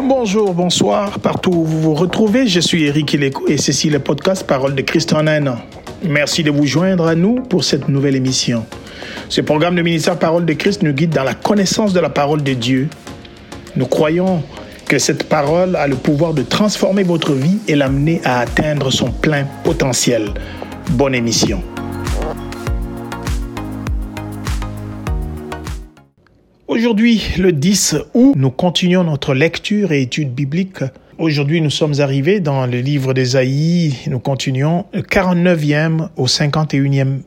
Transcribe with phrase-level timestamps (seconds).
[0.00, 3.98] Bonjour, bonsoir, partout où vous vous retrouvez, je suis Eric Ileko et ceci est le
[3.98, 5.56] podcast Parole de Christ en un an.
[6.04, 8.64] Merci de vous joindre à nous pour cette nouvelle émission.
[9.28, 12.44] Ce programme de ministère Parole de Christ nous guide dans la connaissance de la parole
[12.44, 12.88] de Dieu.
[13.74, 14.44] Nous croyons
[14.86, 19.10] que cette parole a le pouvoir de transformer votre vie et l'amener à atteindre son
[19.10, 20.28] plein potentiel.
[20.90, 21.60] Bonne émission.
[26.78, 30.84] Aujourd'hui, le 10 août, nous continuons notre lecture et étude biblique.
[31.18, 33.96] Aujourd'hui, nous sommes arrivés dans le livre d'Ésaïe.
[34.06, 37.22] Nous continuons le 49e au 51e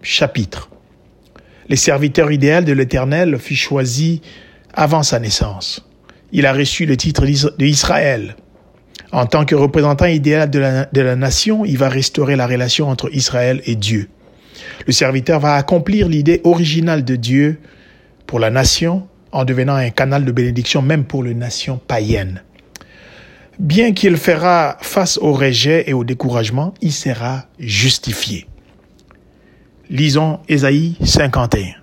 [0.00, 0.70] chapitre.
[1.68, 4.22] Les serviteurs idéal de l'Éternel fut choisi
[4.72, 5.86] avant sa naissance.
[6.32, 7.26] Il a reçu le titre
[7.58, 8.36] d'Israël.
[9.12, 12.88] En tant que représentant idéal de la, de la nation, il va restaurer la relation
[12.88, 14.08] entre Israël et Dieu.
[14.86, 17.58] Le serviteur va accomplir l'idée originale de Dieu
[18.28, 22.42] pour la nation en devenant un canal de bénédiction même pour les nations païennes.
[23.58, 28.46] Bien qu'il fera face au rejet et au découragement, il sera justifié.
[29.90, 31.74] Lisons Ésaïe 51.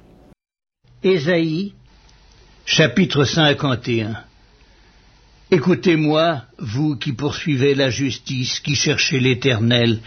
[1.03, 1.73] Ésaïe,
[2.66, 4.16] chapitre 51.
[5.50, 10.00] Écoutez-moi, vous qui poursuivez la justice, qui cherchez l'Éternel,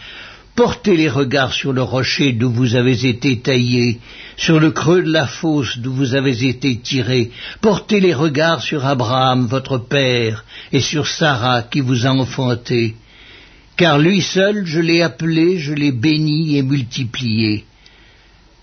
[0.59, 4.01] Portez les regards sur le rocher d'où vous avez été taillé,
[4.35, 7.31] sur le creux de la fosse d'où vous avez été tiré.
[7.61, 10.43] Portez les regards sur Abraham, votre père,
[10.73, 12.97] et sur Sarah qui vous a enfanté.
[13.77, 17.63] Car lui seul, je l'ai appelé, je l'ai béni et multiplié.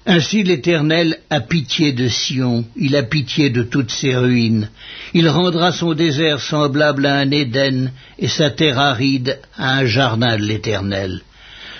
[0.04, 4.68] Ainsi l'Éternel a pitié de Sion, il a pitié de toutes ses ruines.
[5.14, 10.36] Il rendra son désert semblable à un Éden et sa terre aride à un jardin
[10.36, 11.22] de l'Éternel.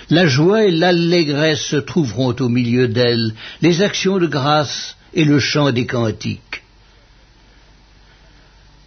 [0.09, 5.39] La joie et l'allégresse se trouveront au milieu d'elle, les actions de grâce et le
[5.39, 6.63] chant des cantiques.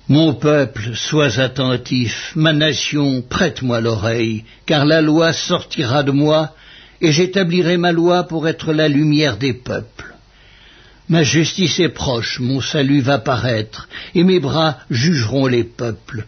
[0.08, 6.54] Mon peuple, sois attentif, ma nation, prête-moi l'oreille, car la loi sortira de moi,
[7.00, 10.14] et j'établirai ma loi pour être la lumière des peuples.
[11.08, 16.24] Ma justice est proche, mon salut va paraître, et mes bras jugeront les peuples.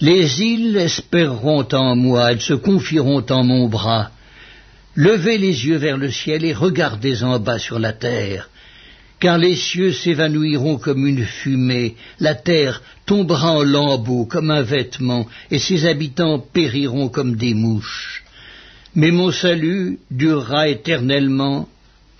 [0.00, 4.10] Les îles espéreront en moi, elles se confieront en mon bras.
[4.98, 8.50] Levez les yeux vers le ciel et regardez en bas sur la terre,
[9.20, 15.28] car les cieux s'évanouiront comme une fumée, la terre tombera en lambeaux comme un vêtement,
[15.52, 18.24] et ses habitants périront comme des mouches.
[18.96, 21.68] Mais mon salut durera éternellement,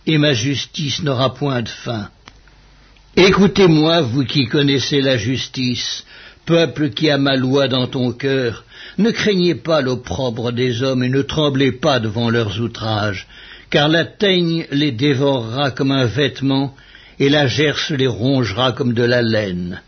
[0.06, 2.10] et ma justice n'aura point de fin.
[3.16, 6.04] Écoutez-moi, vous qui connaissez la justice,
[6.48, 8.64] peuple qui a ma loi dans ton cœur,
[8.96, 13.26] ne craignez pas l'opprobre des hommes et ne tremblez pas devant leurs outrages,
[13.68, 16.74] car la teigne les dévorera comme un vêtement,
[17.20, 19.82] et la gerce les rongera comme de la laine.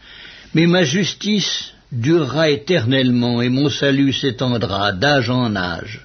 [0.52, 6.04] Mais ma justice durera éternellement, et mon salut s'étendra d'âge en âge.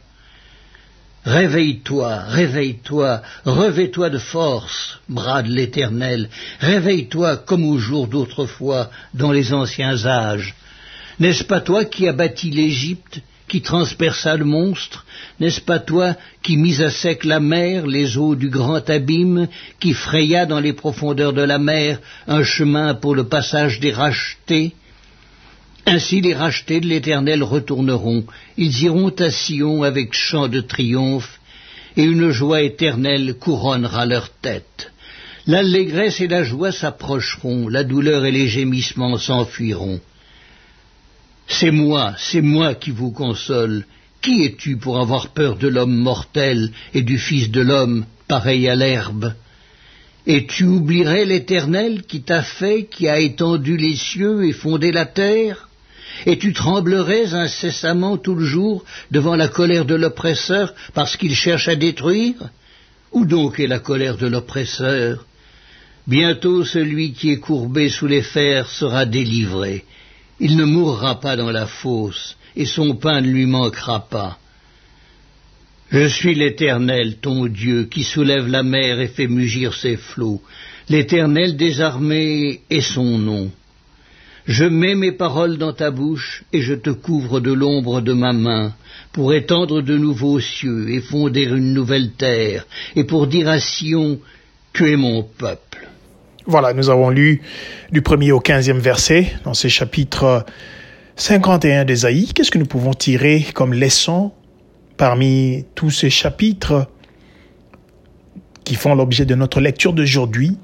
[1.25, 9.51] Réveille-toi, réveille-toi, revais-toi de force, bras de l'Éternel, réveille-toi comme au jour d'autrefois, dans les
[9.51, 10.53] anciens âges.
[11.19, 15.03] N'est-ce pas toi qui bâti l'Égypte, qui transperça le monstre?
[15.39, 19.47] N'est-ce pas toi qui mis à sec la mer, les eaux du grand abîme,
[19.79, 24.75] qui fraya dans les profondeurs de la mer un chemin pour le passage des rachetés?
[25.88, 28.25] Ainsi les rachetés de l'Éternel retourneront,
[28.57, 31.40] ils iront à Sion avec chant de triomphe,
[31.96, 34.91] et une joie éternelle couronnera leur tête.
[35.47, 40.01] L'allégresse et la joie s'approcheront, la douleur et les gémissements s'enfuiront.
[41.47, 43.85] C'est moi, c'est moi qui vous console.
[44.23, 48.75] Qui es-tu pour avoir peur de l'homme mortel et du Fils de l'homme, pareil à
[48.75, 49.34] l'herbe?
[50.25, 55.06] Et tu oublierais l'Éternel qui t'a fait, qui a étendu les cieux et fondé la
[55.06, 55.69] terre?
[56.25, 61.67] Et tu tremblerais incessamment tout le jour devant la colère de l'oppresseur parce qu'il cherche
[61.67, 62.35] à détruire?
[63.11, 65.25] Où donc est la colère de l'oppresseur?
[66.07, 69.85] Bientôt celui qui est courbé sous les fers sera délivré,
[70.39, 74.37] il ne mourra pas dans la fosse, et son pain ne lui manquera pas.
[75.90, 80.41] Je suis l'Éternel, ton Dieu, qui soulève la mer et fait mugir ses flots.
[80.90, 83.51] L'Éternel des armées est son nom.
[84.45, 88.31] Je mets mes paroles dans ta bouche, et je te couvre de l'ombre de ma
[88.31, 88.73] main,
[89.11, 94.19] pour étendre de nouveaux cieux, et fonder une nouvelle terre, et pour dire à Sion,
[94.71, 95.87] Tu es mon peuple.
[96.45, 97.41] Voilà, nous avons lu
[97.91, 100.45] du premier au quinzième verset dans ce chapitre
[101.15, 102.31] 51 d'Ésaïe.
[102.35, 104.31] Qu'est-ce que nous pouvons tirer comme leçon
[104.97, 106.87] parmi tous ces chapitres
[108.63, 110.57] qui font l'objet de notre lecture d'aujourd'hui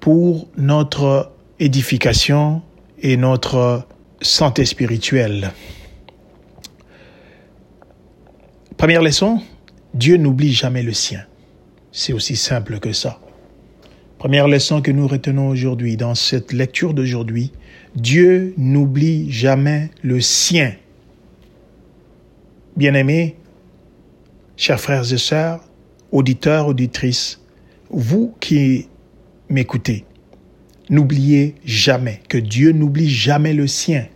[0.00, 2.62] pour notre édification
[3.00, 3.86] et notre
[4.20, 5.52] santé spirituelle.
[8.76, 9.40] Première leçon,
[9.94, 11.24] Dieu n'oublie jamais le sien.
[11.92, 13.20] C'est aussi simple que ça.
[14.18, 17.52] Première leçon que nous retenons aujourd'hui dans cette lecture d'aujourd'hui,
[17.94, 20.74] Dieu n'oublie jamais le sien.
[22.76, 23.36] Bien-aimés,
[24.56, 25.64] chers frères et sœurs,
[26.12, 27.40] auditeurs, auditrices,
[27.90, 28.88] vous qui
[29.48, 30.04] m'écoutez,
[30.90, 34.06] n'oubliez jamais que Dieu n'oublie jamais le sien.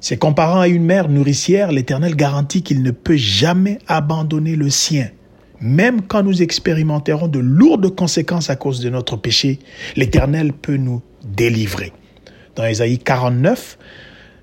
[0.00, 5.10] C'est comparant à une mère nourricière, l'Éternel garantit qu'il ne peut jamais abandonner le sien.
[5.60, 9.58] Même quand nous expérimenterons de lourdes conséquences à cause de notre péché,
[9.96, 11.92] l'Éternel peut nous délivrer.
[12.56, 13.76] Dans Ésaïe 49,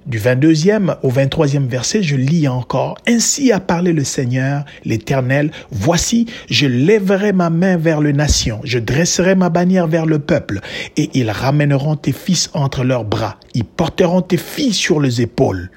[0.07, 6.25] du 22e au 23e verset, je lis encore, Ainsi a parlé le Seigneur, l'Éternel, Voici,
[6.49, 10.61] je lèverai ma main vers les nations, je dresserai ma bannière vers le peuple,
[10.95, 15.69] et ils ramèneront tes fils entre leurs bras, ils porteront tes filles sur les épaules.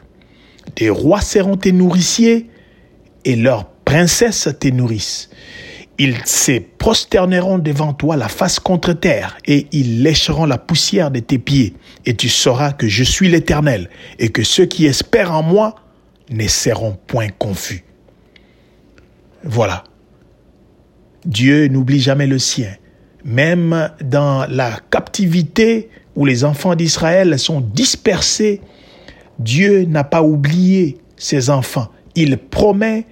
[0.77, 2.49] Des rois seront tes nourriciers,
[3.25, 5.29] et leurs princesses tes nourrices.
[6.03, 11.21] Ils se prosterneront devant toi la face contre terre, et ils lécheront la poussière de
[11.21, 11.75] tes pieds,
[12.07, 15.75] et tu sauras que je suis l'Éternel, et que ceux qui espèrent en moi
[16.31, 17.85] ne seront point confus.
[19.45, 19.85] Voilà.
[21.27, 22.71] Dieu n'oublie jamais le sien.
[23.23, 28.63] Même dans la captivité où les enfants d'Israël sont dispersés,
[29.39, 31.89] Dieu n'a pas oublié ses enfants.
[32.15, 33.05] Il promet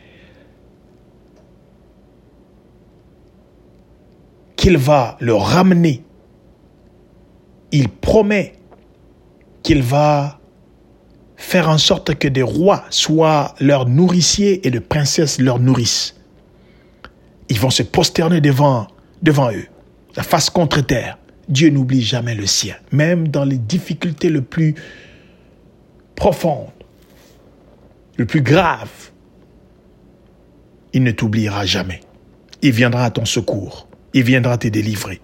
[4.68, 6.02] qu'il va le ramener.
[7.72, 8.52] Il promet
[9.62, 10.40] qu'il va
[11.36, 16.16] faire en sorte que des rois soient leurs nourriciers et de princesses leurs nourrissent.
[17.48, 18.88] Ils vont se prosterner devant,
[19.22, 19.68] devant eux,
[20.16, 21.16] la face contre terre.
[21.48, 24.74] Dieu n'oublie jamais le sien, même dans les difficultés les plus
[26.14, 26.68] profondes,
[28.18, 29.12] les plus graves.
[30.92, 32.00] Il ne t'oubliera jamais.
[32.60, 35.20] Il viendra à ton secours il viendra te délivrer.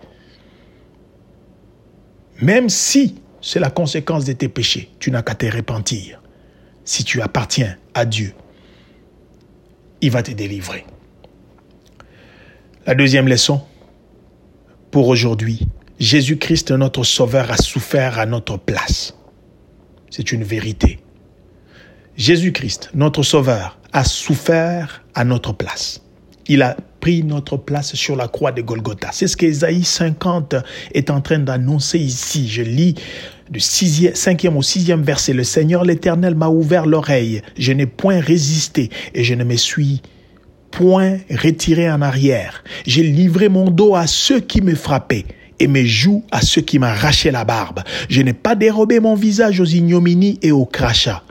[2.40, 6.20] Même si c'est la conséquence de tes péchés, tu n'as qu'à te repentir.
[6.84, 8.34] Si tu appartiens à Dieu,
[10.00, 10.84] il va te délivrer.
[12.86, 13.62] La deuxième leçon
[14.90, 19.16] pour aujourd'hui, Jésus-Christ, notre Sauveur, a souffert à notre place.
[20.10, 21.00] C'est une vérité.
[22.16, 26.02] Jésus-Christ, notre Sauveur, a souffert à notre place.
[26.46, 29.10] Il a pris notre place sur la croix de Golgotha.
[29.12, 30.54] C'est ce qu'Ésaïe 50
[30.94, 32.48] est en train d'annoncer ici.
[32.48, 32.94] Je lis
[33.50, 35.34] du 5e au 6e verset.
[35.34, 37.42] Le Seigneur l'Éternel m'a ouvert l'oreille.
[37.58, 40.00] Je n'ai point résisté et je ne me suis
[40.70, 42.64] point retiré en arrière.
[42.86, 45.26] J'ai livré mon dos à ceux qui me frappaient
[45.60, 47.80] et mes joues à ceux qui m'arrachaient la barbe.
[48.08, 51.22] Je n'ai pas dérobé mon visage aux ignominies et aux crachats.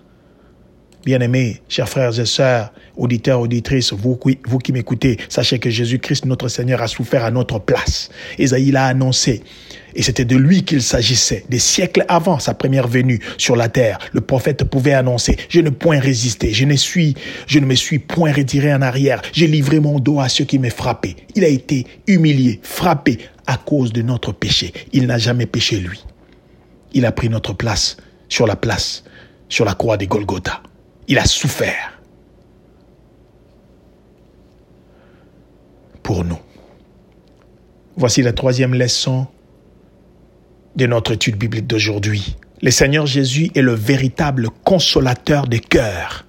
[1.05, 6.47] Bien-aimés, chers frères et sœurs, auditeurs, auditrices, vous, vous qui m'écoutez, sachez que Jésus-Christ, notre
[6.47, 8.09] Seigneur, a souffert à notre place.
[8.39, 9.43] Esaïe l'a annoncé.
[9.95, 11.43] Et c'était de lui qu'il s'agissait.
[11.49, 15.69] Des siècles avant sa première venue sur la terre, le prophète pouvait annoncer, je ne
[15.69, 17.15] point résister, je ne suis,
[17.47, 20.57] je ne me suis point retiré en arrière, j'ai livré mon dos à ceux qui
[20.57, 21.17] m'ont frappé.
[21.35, 24.71] Il a été humilié, frappé à cause de notre péché.
[24.93, 26.05] Il n'a jamais péché lui.
[26.93, 27.97] Il a pris notre place
[28.29, 29.03] sur la place,
[29.49, 30.63] sur la croix des Golgotha.
[31.07, 31.99] Il a souffert
[36.01, 36.39] pour nous.
[37.95, 39.27] Voici la troisième leçon
[40.75, 42.35] de notre étude biblique d'aujourd'hui.
[42.61, 46.25] Le Seigneur Jésus est le véritable consolateur des cœurs.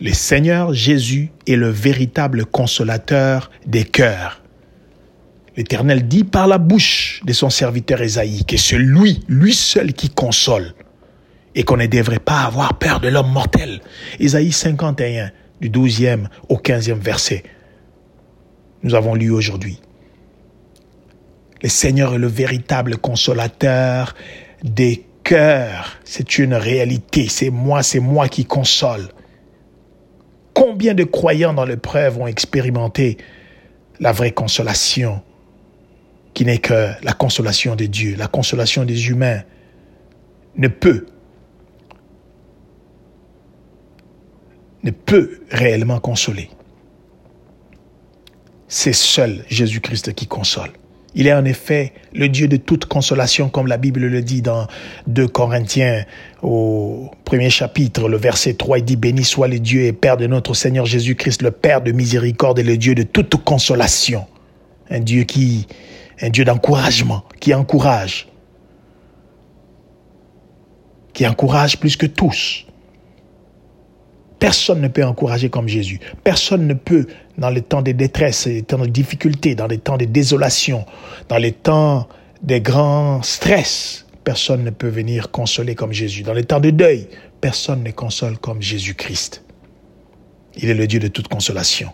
[0.00, 4.42] Le Seigneur Jésus est le véritable consolateur des cœurs.
[5.56, 10.10] L'Éternel dit par la bouche de son serviteur Ésaïe que c'est lui, lui seul qui
[10.10, 10.74] console
[11.56, 13.80] et qu'on ne devrait pas avoir peur de l'homme mortel.
[14.20, 17.42] Isaïe 51, du 12e au 15e verset.
[18.82, 19.80] Nous avons lu aujourd'hui.
[21.62, 24.14] Le Seigneur est le véritable consolateur
[24.62, 25.96] des cœurs.
[26.04, 27.26] C'est une réalité.
[27.28, 29.08] C'est moi, c'est moi qui console.
[30.52, 33.16] Combien de croyants dans l'épreuve ont expérimenté
[33.98, 35.22] la vraie consolation,
[36.34, 39.40] qui n'est que la consolation de Dieu, la consolation des humains,
[40.58, 41.06] ne peut
[44.86, 46.48] ne peut réellement consoler.
[48.68, 50.70] C'est seul Jésus-Christ qui console.
[51.14, 54.66] Il est en effet le Dieu de toute consolation, comme la Bible le dit dans
[55.06, 56.04] 2 Corinthiens
[56.42, 60.26] au premier chapitre, le verset 3, il dit, Béni soit le Dieu et Père de
[60.26, 64.26] notre Seigneur Jésus-Christ, le Père de miséricorde et le Dieu de toute consolation.
[64.90, 65.66] Un Dieu qui,
[66.20, 68.28] un Dieu d'encouragement, qui encourage.
[71.16, 72.66] qui encourage plus que tous.
[74.38, 75.98] Personne ne peut encourager comme Jésus.
[76.22, 77.06] Personne ne peut,
[77.38, 80.84] dans les temps de détresse, les temps de difficulté, dans les temps de désolation,
[81.28, 82.06] dans les temps
[82.42, 86.22] des grands stress, personne ne peut venir consoler comme Jésus.
[86.22, 87.08] Dans les temps de deuil,
[87.40, 89.42] personne ne console comme Jésus-Christ.
[90.56, 91.90] Il est le Dieu de toute consolation.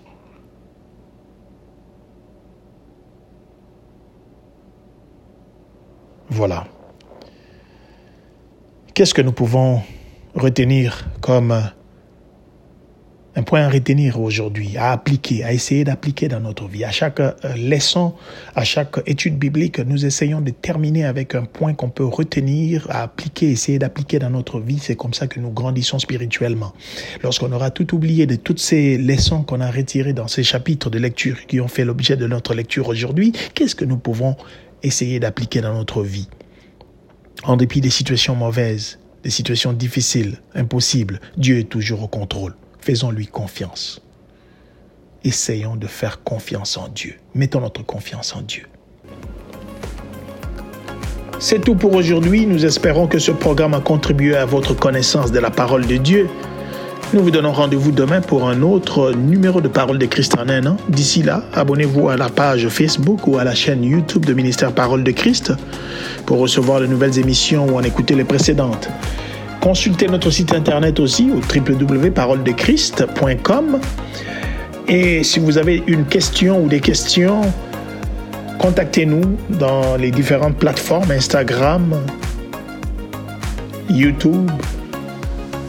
[6.28, 6.66] Voilà.
[8.94, 9.82] Qu'est-ce que nous pouvons
[10.34, 11.70] retenir comme
[13.34, 16.84] un point à retenir aujourd'hui, à appliquer, à essayer d'appliquer dans notre vie.
[16.84, 18.14] À chaque euh, leçon,
[18.54, 23.02] à chaque étude biblique, nous essayons de terminer avec un point qu'on peut retenir, à
[23.02, 24.78] appliquer, essayer d'appliquer dans notre vie.
[24.78, 26.74] C'est comme ça que nous grandissons spirituellement.
[27.22, 30.98] Lorsqu'on aura tout oublié de toutes ces leçons qu'on a retirées dans ces chapitres de
[30.98, 34.36] lecture qui ont fait l'objet de notre lecture aujourd'hui, qu'est-ce que nous pouvons
[34.82, 36.28] essayer d'appliquer dans notre vie?
[37.44, 42.54] En dépit des situations mauvaises, des situations difficiles, impossibles, Dieu est toujours au contrôle.
[42.82, 44.02] Faisons-lui confiance.
[45.22, 47.14] Essayons de faire confiance en Dieu.
[47.32, 48.64] Mettons notre confiance en Dieu.
[51.38, 52.44] C'est tout pour aujourd'hui.
[52.44, 56.28] Nous espérons que ce programme a contribué à votre connaissance de la parole de Dieu.
[57.14, 60.66] Nous vous donnons rendez-vous demain pour un autre numéro de Parole de Christ en un
[60.66, 60.76] an.
[60.88, 65.04] D'ici là, abonnez-vous à la page Facebook ou à la chaîne YouTube de Ministère Parole
[65.04, 65.52] de Christ
[66.26, 68.88] pour recevoir de nouvelles émissions ou en écouter les précédentes.
[69.62, 73.80] Consultez notre site internet aussi au www.paroledechrist.com.
[74.88, 77.42] Et si vous avez une question ou des questions,
[78.58, 81.94] contactez-nous dans les différentes plateformes Instagram,
[83.88, 84.50] YouTube,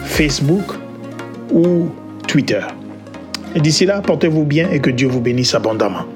[0.06, 0.66] Facebook
[1.52, 1.92] ou
[2.28, 2.62] Twitter.
[3.54, 6.08] Et d'ici là, portez-vous bien et que Dieu vous bénisse abondamment.